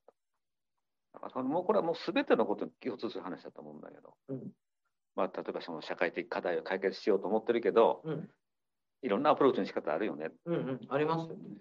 [1.14, 4.52] だからそのもうこれはもう全てのことに共通する話だと思うんだけど、うん
[5.16, 8.30] まあ、例えばその社会的課題を解決しようと思ってるけどうん
[9.02, 10.30] いろんなアプローチの仕方あるよね。
[10.46, 10.80] うんうん。
[10.88, 11.58] ありますよね。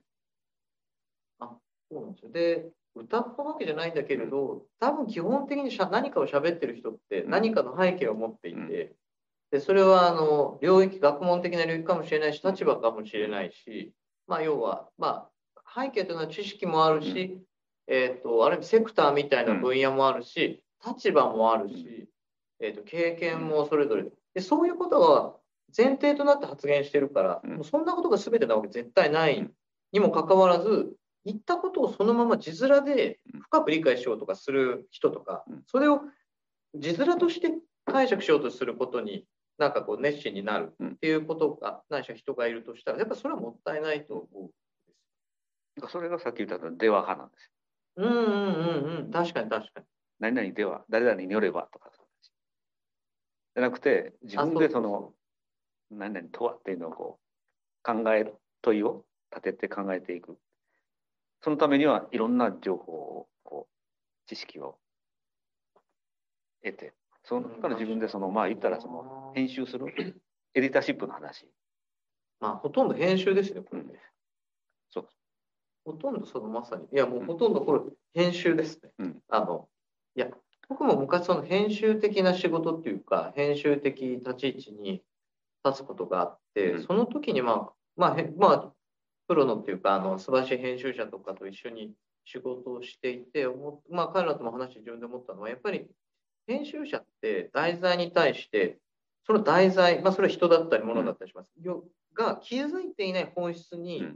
[1.39, 1.57] あ、
[1.91, 2.31] そうなんですよ。
[2.31, 7.29] で、歌ったわけじゃないんだけれど、多分基本的にしゃ何かを喋ってる人ってうん。
[7.29, 8.95] 何かの背景を持っていて、うん
[9.51, 13.93] でそれはあの領域、学問的な領域かもしれないし、立場かもしれないし、
[14.27, 17.39] まあ、要は、まあ、背景というのは知識もあるし、
[17.87, 22.09] えー、とある意味セクターみたいな分野もあるし、立場もあるし、
[22.59, 25.35] えー、と経験もそれぞれで、そういうことが
[25.77, 27.55] 前提となって発言してるから、うん。
[27.57, 29.51] もうそんなことが全てなわけ絶対ないうん
[29.91, 30.91] にもかかわらず、
[31.25, 36.01] 言ったことをそのまま字面で深く理解しようとかする人とかうん、それを
[36.75, 37.51] 字面として
[37.85, 39.25] 解釈しようとすることに、
[39.57, 44.51] なんかこう熱心になるっていうことが、ないしは人がいるとしたら、やっぱそれはもったいないと思う。
[45.75, 47.51] だからそれがさっき言った出話派なんですよ。
[47.97, 49.85] うんうんうんうん、確かに確かに。
[50.19, 55.13] 何々では誰々によればとかじゃなくて自分でその
[55.91, 60.37] 何々とはっていうのをこう考える問いを立てて考えていく
[61.45, 64.79] そのためにはいろんな情報をこう知識を
[66.63, 69.93] 得てその中から自分でそのまあ言ったらその編集する
[70.55, 71.47] エディターシップの話。
[72.39, 73.89] まあ、ほとんど編集ですね、これね。
[74.89, 75.07] そう。
[75.85, 77.81] ほとんどそのまさに、いやもうほとんどこれ
[78.13, 78.89] 編集ですね。
[78.99, 79.19] うん。
[79.29, 79.67] あの、
[80.15, 80.27] いや、
[80.67, 85.03] 僕も昔その編集的な仕事っていうか、編集的立ち位置に
[85.63, 86.83] 立つことがあって、うん。
[86.83, 88.74] その時にまあ、まあ、へまあ、
[89.27, 91.93] プロのっていうか、あの素晴らしい編集者とかと一緒に
[92.25, 95.87] 仕事をしていて、思まあ、彼らとも話して自分で思ったのは、やっぱり
[96.47, 98.79] 編集者って題材に対して、
[99.25, 101.83] その題材、まあ、それは人だったり物だったりします、うん、
[102.13, 104.13] が気づいていない本質に、やっ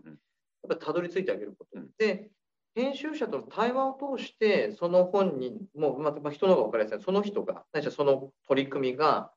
[0.69, 1.79] ぱたどり着いてあげること。
[1.97, 2.29] で、
[2.75, 9.31] 編集者との対話を通して、その本人も、まあ、人の方が分かりやすい、その人が、ないしはその取り組みが、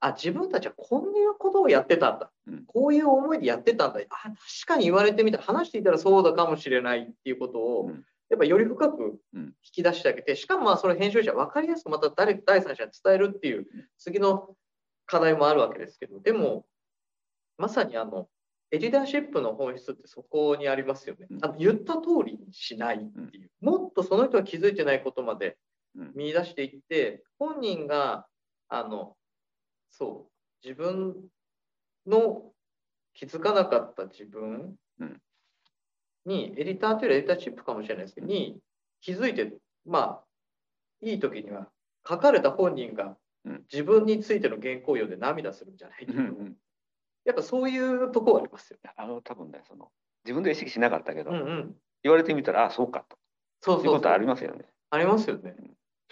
[0.00, 2.30] あ、自分たちはこういうことをやってたんだ。
[2.66, 4.00] こういう思いでやってたんだ。
[4.10, 4.34] あ、確
[4.66, 7.90] かに言われてみたら、話していたらそうだかもしれないっていうことを、
[8.30, 14.54] やっぱより深く引き出してあげて、しかもまあそれ編集者分かりやすくまた誰第三者に伝えるっていう次の
[15.06, 16.66] 課題もあるわけですけど、でも、
[17.56, 18.28] まさにあの、
[18.70, 21.26] エディダーシップの本質ってそこにありますよね。
[21.42, 23.50] あの言った通りにしないっていう。
[23.62, 25.56] もっとその人が気づいてないことまで
[26.14, 28.26] 見出していって、本人が、
[28.68, 29.16] あの、
[29.90, 30.28] そ
[30.62, 31.14] う、自分
[32.06, 32.52] の
[33.14, 34.76] 気づかなかった自分
[36.24, 38.58] に、エディターというよりエディターシップかもしれないですけど、に
[39.00, 39.52] 気づいて、
[39.86, 40.24] まあ、
[41.00, 41.68] いい時には、
[42.08, 43.16] 書かれた本人が
[43.72, 46.06] 自分についての原稿用で涙するんじゃない？
[46.06, 46.22] けど、
[47.24, 48.92] やっぱそういうとこはありますよね。
[48.96, 49.90] あの多分ねその
[50.24, 53.18] 自分で意識しなかったけど、うんうん、言われてみたらあそうかと。
[53.60, 54.64] そういうことありますよね。
[54.90, 55.54] ありますよね。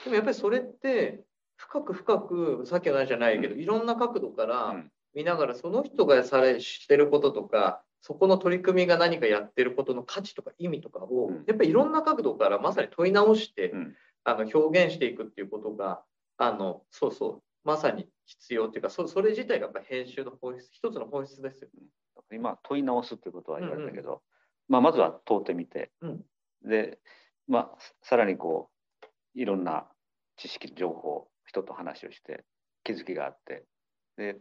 [0.05, 1.25] でもやっぱりそれって
[1.57, 4.77] 深く深くさっきの話じゃないけど、うん、いろんな角度から
[5.15, 16.03] 見ながらその人がされしてることとかそこの取り組みが何かやってることの価値とか意味とかを、うん、やっぱりいろんな角度からまさに問い直して、うん、あの表現していくっていうことが
[16.39, 21.87] あのそうそうまさに必要っていうかそそれ自体がやっぱ編集の本質一つの本質ですよね。
[22.33, 24.21] 今問い直すっていうことは言われたけど、うんうん、
[24.69, 26.21] まあ、まずは問うてみて、うん、
[26.65, 26.99] で、
[27.47, 28.69] まあ、さらにこ
[29.03, 29.87] ういろんな
[30.37, 32.45] 知識情報人と話をして
[32.85, 33.65] 気づきがあって
[34.17, 34.37] で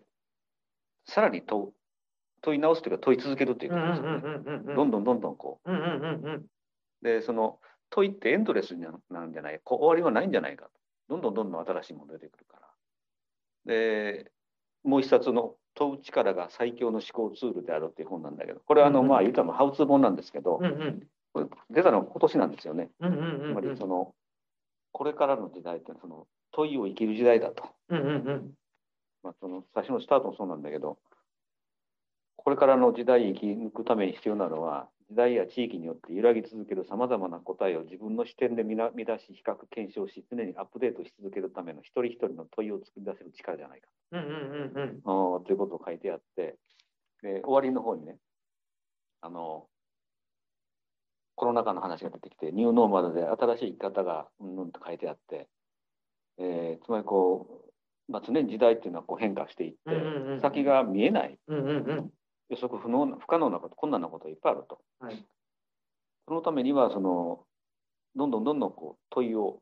[1.06, 1.72] さらに問
[2.42, 4.76] 問い直すというか問い続けるということですよね。
[4.76, 5.70] どんどんどんどんこう。
[7.02, 8.76] でその問いってエンドレス
[9.10, 9.62] なんじゃない？
[9.66, 10.72] 終わりはないんじゃないかと
[11.10, 12.68] どんどんどんどん新しいもの出てくるから。
[13.66, 14.32] で
[14.84, 20.60] もう一冊の「問う力が最強の思考ツールである」っていう本なんだけどこれはあの、まあ言うたらハウツー本なんですけど、
[21.70, 22.92] 出たのは今年なんですよね。
[23.00, 23.04] つ
[23.54, 24.14] まりその
[24.92, 27.64] これからの時代ってその問いを生きる時代だと。
[29.24, 31.00] まあ、その最初のスタートもそうなんだけど
[32.36, 38.84] これからの時代生き抜くために必要なのは時代や地域によって揺らぎ続けるさまざまな答えを自分の視点で見出
[39.20, 46.56] し比較検証し常にアップデートし続けるための一人一人の問いを作り出せる力じゃないか、うんうんうんうん、ということを書いてあって
[47.24, 48.18] で終わりの方にね
[49.22, 49.66] あの
[51.36, 55.48] コロナ禍の話が出てきてニューノーマルで新しい生き方がうんうんと書いてあって、
[56.38, 57.64] えー、つまりこ
[58.10, 62.12] う、まあ、常に時代っていうのはこう変化していって、うんうんうん、先が見えない、うんうんうん。
[62.50, 65.26] 予測不能不可能なこと困難なことがいっぱいあると、はい、
[66.28, 67.40] そのためにはその
[68.16, 69.60] どんどんどんどんこう問いを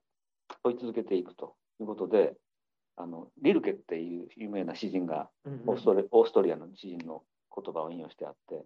[0.64, 1.56] 問い続けていくと。
[1.80, 2.34] いうことで
[2.96, 5.30] あのリルケっていう有名な詩人が
[5.66, 7.24] オーストリ,、オーストリアの詩人の
[7.56, 8.64] 言葉を引用してあって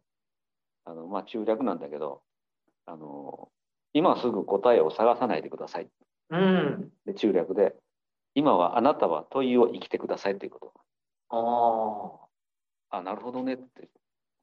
[0.86, 2.22] あの、まあ、中略なんだけど
[2.86, 3.50] あの
[3.94, 5.88] 今すぐ答えを探さないでください、
[6.30, 7.74] うん、で中略で
[8.38, 12.28] 今はあなたは問いを生きてくださいということ。
[12.92, 13.90] ああなるほどねって。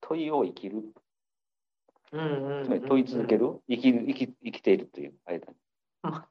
[0.00, 0.82] 問いを生きる。
[2.10, 2.16] つ
[2.68, 5.42] まり問い続ける、生き生き生きているという間に。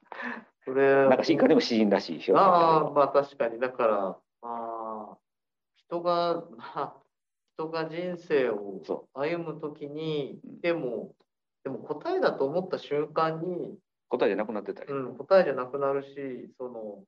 [0.65, 3.57] それなんか進化でも詩人らしい表現ああ、まあ確かに。
[3.57, 3.97] だから、
[4.41, 5.17] まあ、
[5.77, 6.93] 人が、まあ、
[7.53, 8.81] 人が人生を
[9.13, 11.15] 歩むときに、でも、
[11.63, 14.91] でも答えだと思った瞬間に、答えじゃなくなってたり。
[14.91, 17.05] うん、答えじゃなくなるし、その、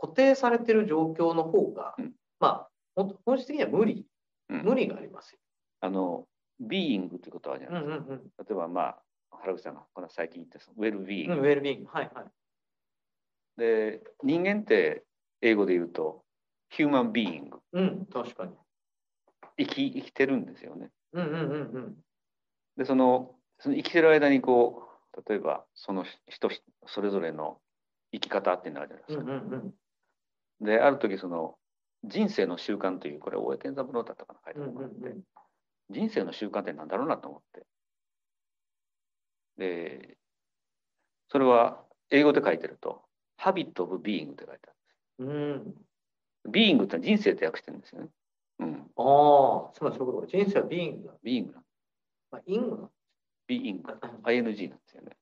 [0.00, 4.06] 固定されてる状況の方が、うん、まあ、本質的には無理、
[4.48, 5.38] うん、無理がありますよ。
[5.80, 6.26] あの、
[6.60, 8.04] ビーイングということはあるじゃないですか。
[8.04, 11.34] うんうんうん、例えば、まあ、原口さんがこの最近言ったウェルビーイング。
[11.34, 11.90] うん、ウェルビーイング。
[11.90, 12.26] はいはい。
[13.58, 15.04] で、人間って
[15.42, 16.24] 英語で言うと、
[16.70, 17.58] ヒューマンビーイング。
[17.72, 18.52] うん、確かに。
[19.56, 20.90] 生き生きてるんですよね。
[21.12, 21.96] うんうんうんうん。
[22.76, 24.84] で、その、その生きてる間にこ
[25.16, 26.48] う、例えば、その人
[26.86, 27.60] それぞれの
[28.12, 29.24] 生き方っていうのあるじゃないですか。
[29.24, 29.74] うんうんうん、
[30.60, 31.56] で、ある時、その、
[32.04, 35.22] 人生の習慣という、これ、大江健三郎だったかな、書いてあるのがあって、うんうんうん
[35.90, 37.66] 人生の習慣って何だろうなと思って。
[39.56, 40.18] で、
[41.28, 43.02] それは英語で書いてると、
[43.40, 44.72] Habit of Being って書いてあ
[45.20, 45.78] るんです。
[46.46, 46.52] うん。
[46.52, 48.08] Being って人生って訳してるんですよね。
[48.60, 48.90] うん。
[48.96, 51.14] ああ、つまりそういうこと人生は Being だ。
[51.24, 51.62] Being な
[52.30, 52.90] まあ、イングな
[53.48, 53.82] Being。
[54.24, 55.16] ING なんですよね。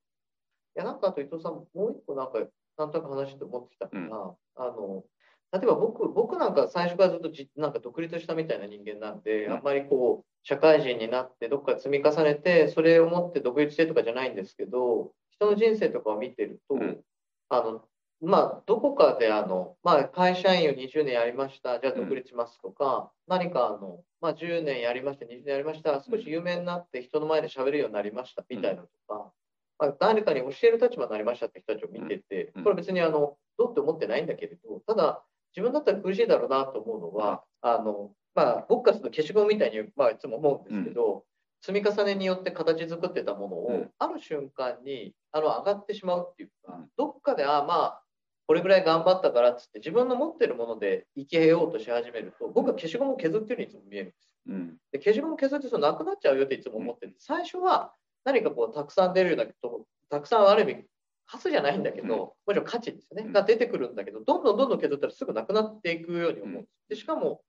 [0.77, 2.41] いや、なんかあと伊藤さん、もう一個なんか、
[2.77, 5.05] なんとなく話して思ってきたのが、うん、あの、
[5.53, 9.53] 例えば僕僕なんか最初からずっとじなんか独立したみたいな人間なんで、うん。
[9.55, 17.01] あんまりこう社会人になってどっか積み重ねてそれを持って独立してとかじゃないんですけど人の人生とかを見てると、うん。
[17.49, 17.83] あの
[18.23, 29.33] まあどこかであの、まあ、会社員を20年やりましたじゃあ独立しますとか、何かあの、まあ、10年やりました20年やりました少し有名になって人の前で喋るようになりましたみたいなのとか、
[29.79, 32.65] まあ、誰かに教える立場になりましたって人たちを見てて、うん。
[32.65, 35.23] これ別にあのどうって思ってないんだけれどただ
[35.57, 41.25] 自分だったら苦しいだろうなと思うのは、あのまあ、僕からすると消しゴムみたいに、まあ、いつも思うんですけど、
[41.63, 43.91] 積み重ねによって形作ってたものを、うん。
[43.99, 46.89] ある瞬間にあの上がってしまうっていうか、うん。
[46.97, 48.03] どっかであまあ
[48.47, 54.55] これぐらい頑張ったからっつって自分の持ってるもので生きようとし始めると僕は消しゴムを削ってるようにいつも見えるんですよ。
[54.55, 54.77] うん。
[54.93, 57.93] で消しゴム削ってそのなくなっちゃうよっていつも思ってて最初は
[58.25, 60.85] 何かこうたくさん出るようなことたくさんある意味
[61.27, 62.21] 数じゃないんだけど、うん。
[62.21, 63.33] もちろん価値ですよね、うん。
[63.33, 66.63] が出てくるんだけどどんどんどんどん削ったらすぐなくなっていくように思う。
[66.63, 66.67] ん。
[66.89, 67.43] でしかも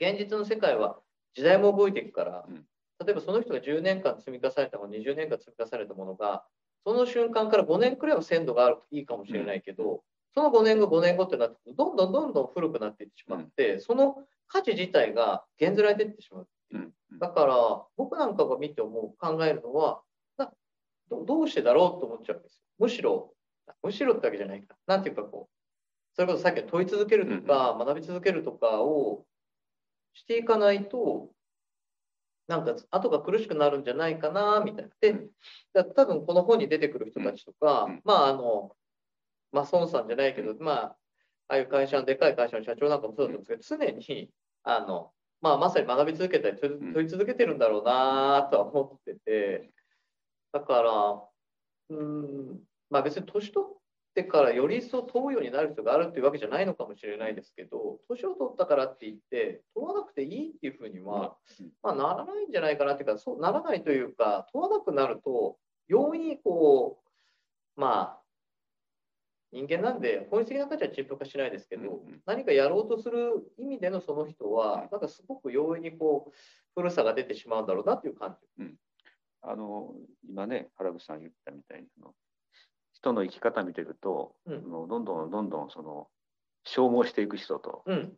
[0.00, 1.00] 現実の世界は
[1.34, 2.64] 時代も動いていくから、うん。
[3.04, 6.44] 例えばその人が10年間積み重ねたもの20年間積み重ねたものが
[6.84, 10.02] その瞬間から5年くらいは鮮度があるといいかもしれないけど、
[10.34, 16.48] その5年後5年後ってなってくるとどんどんどんどん古くなっていってしまって、その価値自体が減ずられていってしまう。
[16.72, 16.78] う。
[16.78, 16.92] ん。
[17.20, 20.00] だから僕なんかが見て思う考えるのはな
[21.10, 22.60] どどうしてだろうと思っちゃうんですよ。
[22.78, 23.34] むしろ
[23.82, 24.76] むしろってわけじゃないか。
[24.86, 29.24] なんていうかこうそれこそさっきの問い続けるとか、学び続けるとかを
[30.14, 31.30] していかないと
[32.48, 34.90] なんか後が苦しくなるんじゃないかなみたいな。
[35.00, 35.28] で
[35.72, 38.00] だ多分この本に出てくる人たちとか、うん。
[38.04, 38.72] まああの
[39.52, 40.96] まあ孫さんじゃないけどまあ
[41.48, 44.30] ああいう会社のでかい会社の社長なんかもそうだと思うんですけど、常に
[44.64, 49.70] あのまあ、まさに学び続けたり問い続けてるんだろうなとは思ってて
[50.52, 50.82] だか
[51.90, 53.78] らうんまあ別に年取っ
[54.14, 61.36] てからより一層問うようになる人があるっていうわけじゃないのかもしれないですけど年を取ったからって言って問わなくていいっていうふうには、
[61.82, 65.56] まあ、ならないんじゃないかなっていうかそうならないというか問わなくなると
[65.86, 66.98] 容易にこ
[67.76, 68.18] うまあ
[69.52, 72.20] 人間なんで本質的な価値は陳腐化しないですけど、うんうん。
[72.26, 76.32] 何かやろうとする意味でのその人は、なんかすごく容易にこう
[76.74, 78.64] 古さが出てしまうんだろうなっていう感じ。
[79.42, 79.94] あの
[80.28, 82.14] 今ね原口さん言ったみたいにその
[82.94, 86.08] 人の生き方見てると、うんそのどんどんどんどんその
[86.64, 88.12] 消耗していく人とうん。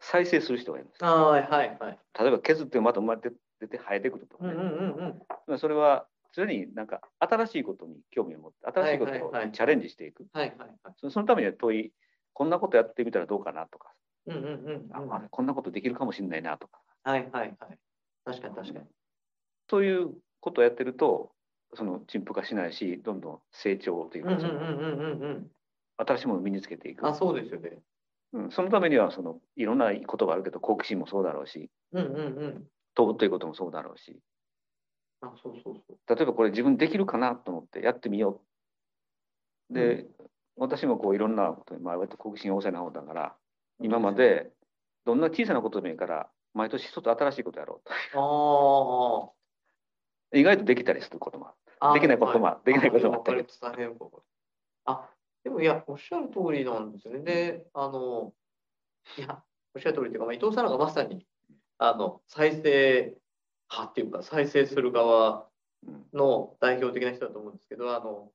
[0.00, 1.04] 再生する人がいるんです。
[1.04, 1.98] はいはいはい。
[2.18, 5.58] 例えば削ってまた生まれて出て生えてくるとかね、うんうんうんうん。
[5.58, 10.94] それは常になんか新しいことに興味を持って新しいことにチャレンジしていく、はいはいはい。
[10.96, 11.92] そそのためには問い
[12.32, 13.92] こんなことやってみたらどうかなとか、
[14.26, 15.14] うんうんうんうん。
[15.14, 17.78] あこんなことできるかもしれないなとかはいはいはい。
[18.24, 18.86] 確かに確かに。
[19.68, 21.30] そういうことをやってると
[21.74, 25.46] その陳腐化しないしどんどん成長というか、うんうんうんうんうんうん。
[25.98, 27.78] 新しいものを身につけていくあ、そうですよね。
[28.32, 32.64] うん、そのためにはそのいろんなことがあるけど好奇心もそうだろうしうんうんうん。
[32.94, 34.18] 飛ぶということもそうだろうし
[35.20, 36.16] あ、そうそうそう。
[36.16, 38.40] 例えばこれ自分できるかなと思ってやってみよ
[39.70, 40.06] うで、
[40.56, 43.34] 私もこういろんなことに、まあ、割と好奇心旺盛な方だから
[43.82, 44.50] 今まで
[45.04, 49.39] どんな小さなことでもいいから毎年一つ新しいことやろうとあ
[50.32, 51.56] 意外とできたりすることもある。
[51.80, 51.94] あ。
[51.94, 53.22] できないこともはできないこともあっ
[54.84, 55.10] あ、
[55.44, 57.20] でもいや、おっしゃる通りなんですよね。
[57.20, 58.32] で、あの、
[59.18, 59.42] いや、
[59.74, 61.26] おっしゃる通りというか、まあ、伊藤さんがまさに、
[61.78, 63.16] あの、再生
[63.70, 65.48] 派っていうか、再生する側
[65.86, 66.06] うん。
[66.12, 68.30] の代表的な人だと思うんですけど、あの、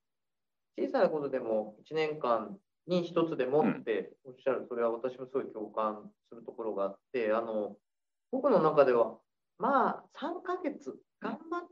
[0.77, 7.77] 小さなことでも1年間に一つでもっておっしゃる、それは私もすごい共感するところがあって、あの、
[8.31, 9.17] 僕の中では、
[9.57, 10.97] まあ、3ヶ月、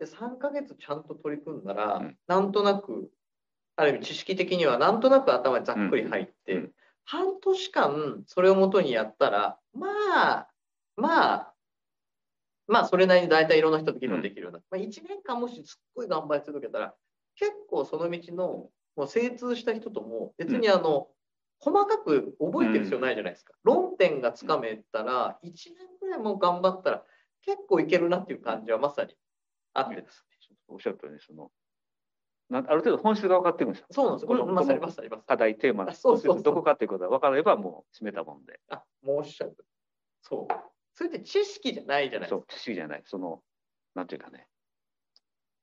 [0.05, 2.17] 頑張って3ヶ月ちゃんと取り組んだら、うん。
[2.27, 3.09] なんとなく、
[3.75, 6.57] ある意味知識的にはなんとなく頭にざっくり入って、うん。
[6.59, 6.71] うん。
[7.05, 9.87] 半年間それをもとにやったら、ま
[10.25, 10.47] あ、
[10.95, 11.53] まあ、
[12.67, 16.93] まあ、それなりに大体いろんな人と議論できるような、まあ、1年間もしすっごい頑張り続けたら、
[17.35, 21.07] 結構その道のもう精通した人とも、別にあの、
[21.59, 23.53] 細かく覚えてる必要ないじゃないですか。
[23.63, 27.03] 論点がつかめたら、1年ぐらいもう頑張ったら、
[27.41, 29.15] 結構いけるなっていう感じはまさに
[29.73, 30.57] あってですね。
[30.67, 31.51] おっしゃったようにその
[32.49, 34.27] なある程度本質が分かってるんですよそうなんですよ。
[34.27, 35.27] これまさにまさにまさに。
[35.27, 39.55] 課題テーマのあそうそうそうどこかということが分かればもう締めたもんであ、もうおっしゃる。
[40.21, 40.53] そう。
[40.95, 42.35] それって知識じゃないじゃないですか。
[42.35, 43.41] そう知識じゃないその
[43.95, 44.47] なんていうかね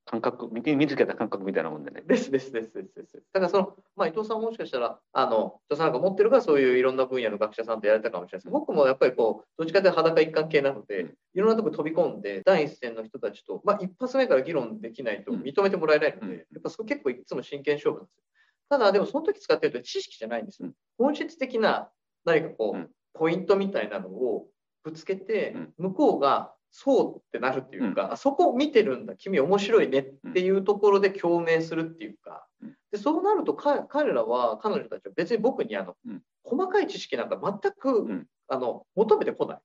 [0.06, 2.02] 感覚身に身につけた感覚みたいなもんでね。
[2.06, 3.22] ですですですですです。
[3.32, 8.44] だからその、まあ、伊藤さんももしかしたら、あの、伊藤さんなんか持ってるからそういういろんな分野の学者さんとやれたかもしれないです。
[8.44, 11.14] けど、僕もやっぱりこう、どっちかというと裸一貫系なので、うん。
[11.34, 15.42] いろんなとこ飛び込んで、第一線の人たちと、まあ、一発目から議論できないとうん。
[15.42, 16.32] 認めてもらえないので、うん。
[16.32, 18.22] やっぱそこ結構いつも真剣勝負なんですよ。
[18.70, 20.68] ただ、でもその時使ってると知識じゃないんですよ。
[20.68, 20.74] うん。
[20.98, 21.90] 本質的な
[22.24, 22.90] 何かこう、うん。
[23.12, 24.48] ポイントみたいなのを
[24.82, 25.74] ぶつけて、うん。
[25.78, 32.76] 向こうがそうってなるっていうか、あそこ見てるんだ君面白いねっていうところで共鳴するっていうか、うん。
[32.92, 36.22] でそうなるとか彼らは彼女たちは別に僕にあの、うん。
[36.44, 38.26] 細かい知識なんか全く、ん。
[38.48, 39.58] あの求めてこない。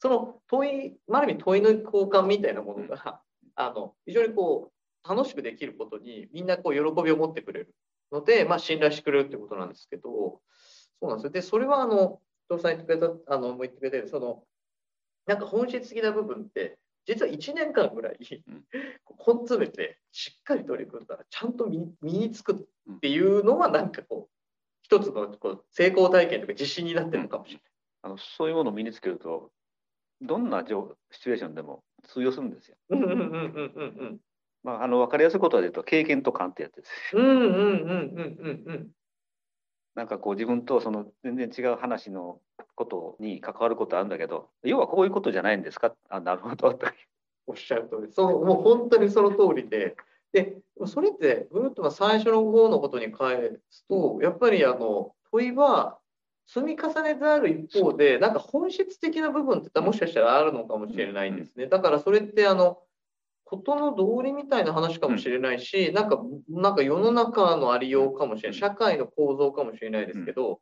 [0.00, 3.22] その問い、ある意味問いの交換みたいなものが、
[3.54, 4.70] あの非常にこ
[5.04, 7.74] う楽しくできることにみんなこう喜びを持ってくれる
[8.12, 10.40] ので、まあ、信頼してくれるってことなんですけど、
[11.00, 11.30] そうなんですよ。
[11.30, 12.20] で、それはあの、
[12.50, 14.42] 伊藤さん言ってくれた、あの、もう言ってくれたように、その、
[15.26, 18.64] なんか本質的な部分って、実は1年間ぐらい、うん
[19.04, 24.36] こう根詰めて、しっかり取り組んだら、ちゃんと身身につくっていうのは、なんかこう、
[24.82, 27.62] 一つのこう成功体験とか自信になってるのかもしれない。
[28.02, 29.50] あのそういうものを身につけると
[30.22, 32.76] どんな状シチュエーションでも通用するんですよ。
[32.90, 34.20] うんうんうんうんうん
[34.62, 37.16] まあ、あの分かりやすいことで言うと経験と勘ってやつです。
[37.16, 38.90] うんうんうんうんうんうん。
[39.96, 42.38] なんかこう自分とその全然違う話の
[42.76, 45.94] ことに関わることあるんだけど要はこういうことじゃないんですか？
[46.10, 46.74] あなるほど。
[46.74, 46.86] と
[47.48, 49.96] おっしゃる通り、そう、もう本当にその通りで、
[50.32, 55.98] で、それって、ぐるっとまあ最初の方のことに返すと、やっぱりあの問いは
[56.48, 61.68] 積み重ねである一方で、なんか本質的な部分ってもしかしたらあるのかもしれないんですね。
[61.68, 62.82] だからそれって、あの、
[63.46, 70.60] ことの道理みたいな話かもしれないし、なんか、なんか世の中のありようかもしれない、社会の構造かもしれないですけど、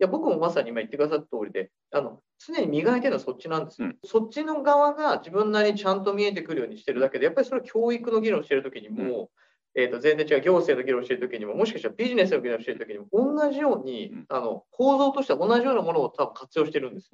[0.00, 3.98] いや僕もまさに今言ってくださった通りで、あの常に磨いてるのはそっちなんですよ、うん。
[4.02, 9.30] そっちの側が自分なりにちゃんと見えてくるようにしてるだけで、やっぱりそれは教育の議論してるときにも、
[9.74, 14.26] えー、と全然違う行政の議論してるときにも、もしかしたらビジネスの議論してるときにも、同じように、うん。
[14.30, 17.10] あの構造としては同じようなものを多分活用してるんです。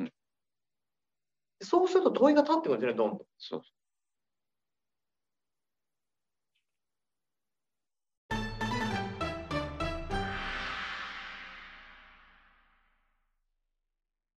[1.61, 3.21] そうすると問いが立ってくるんですね、どんどん。
[3.39, 3.63] そう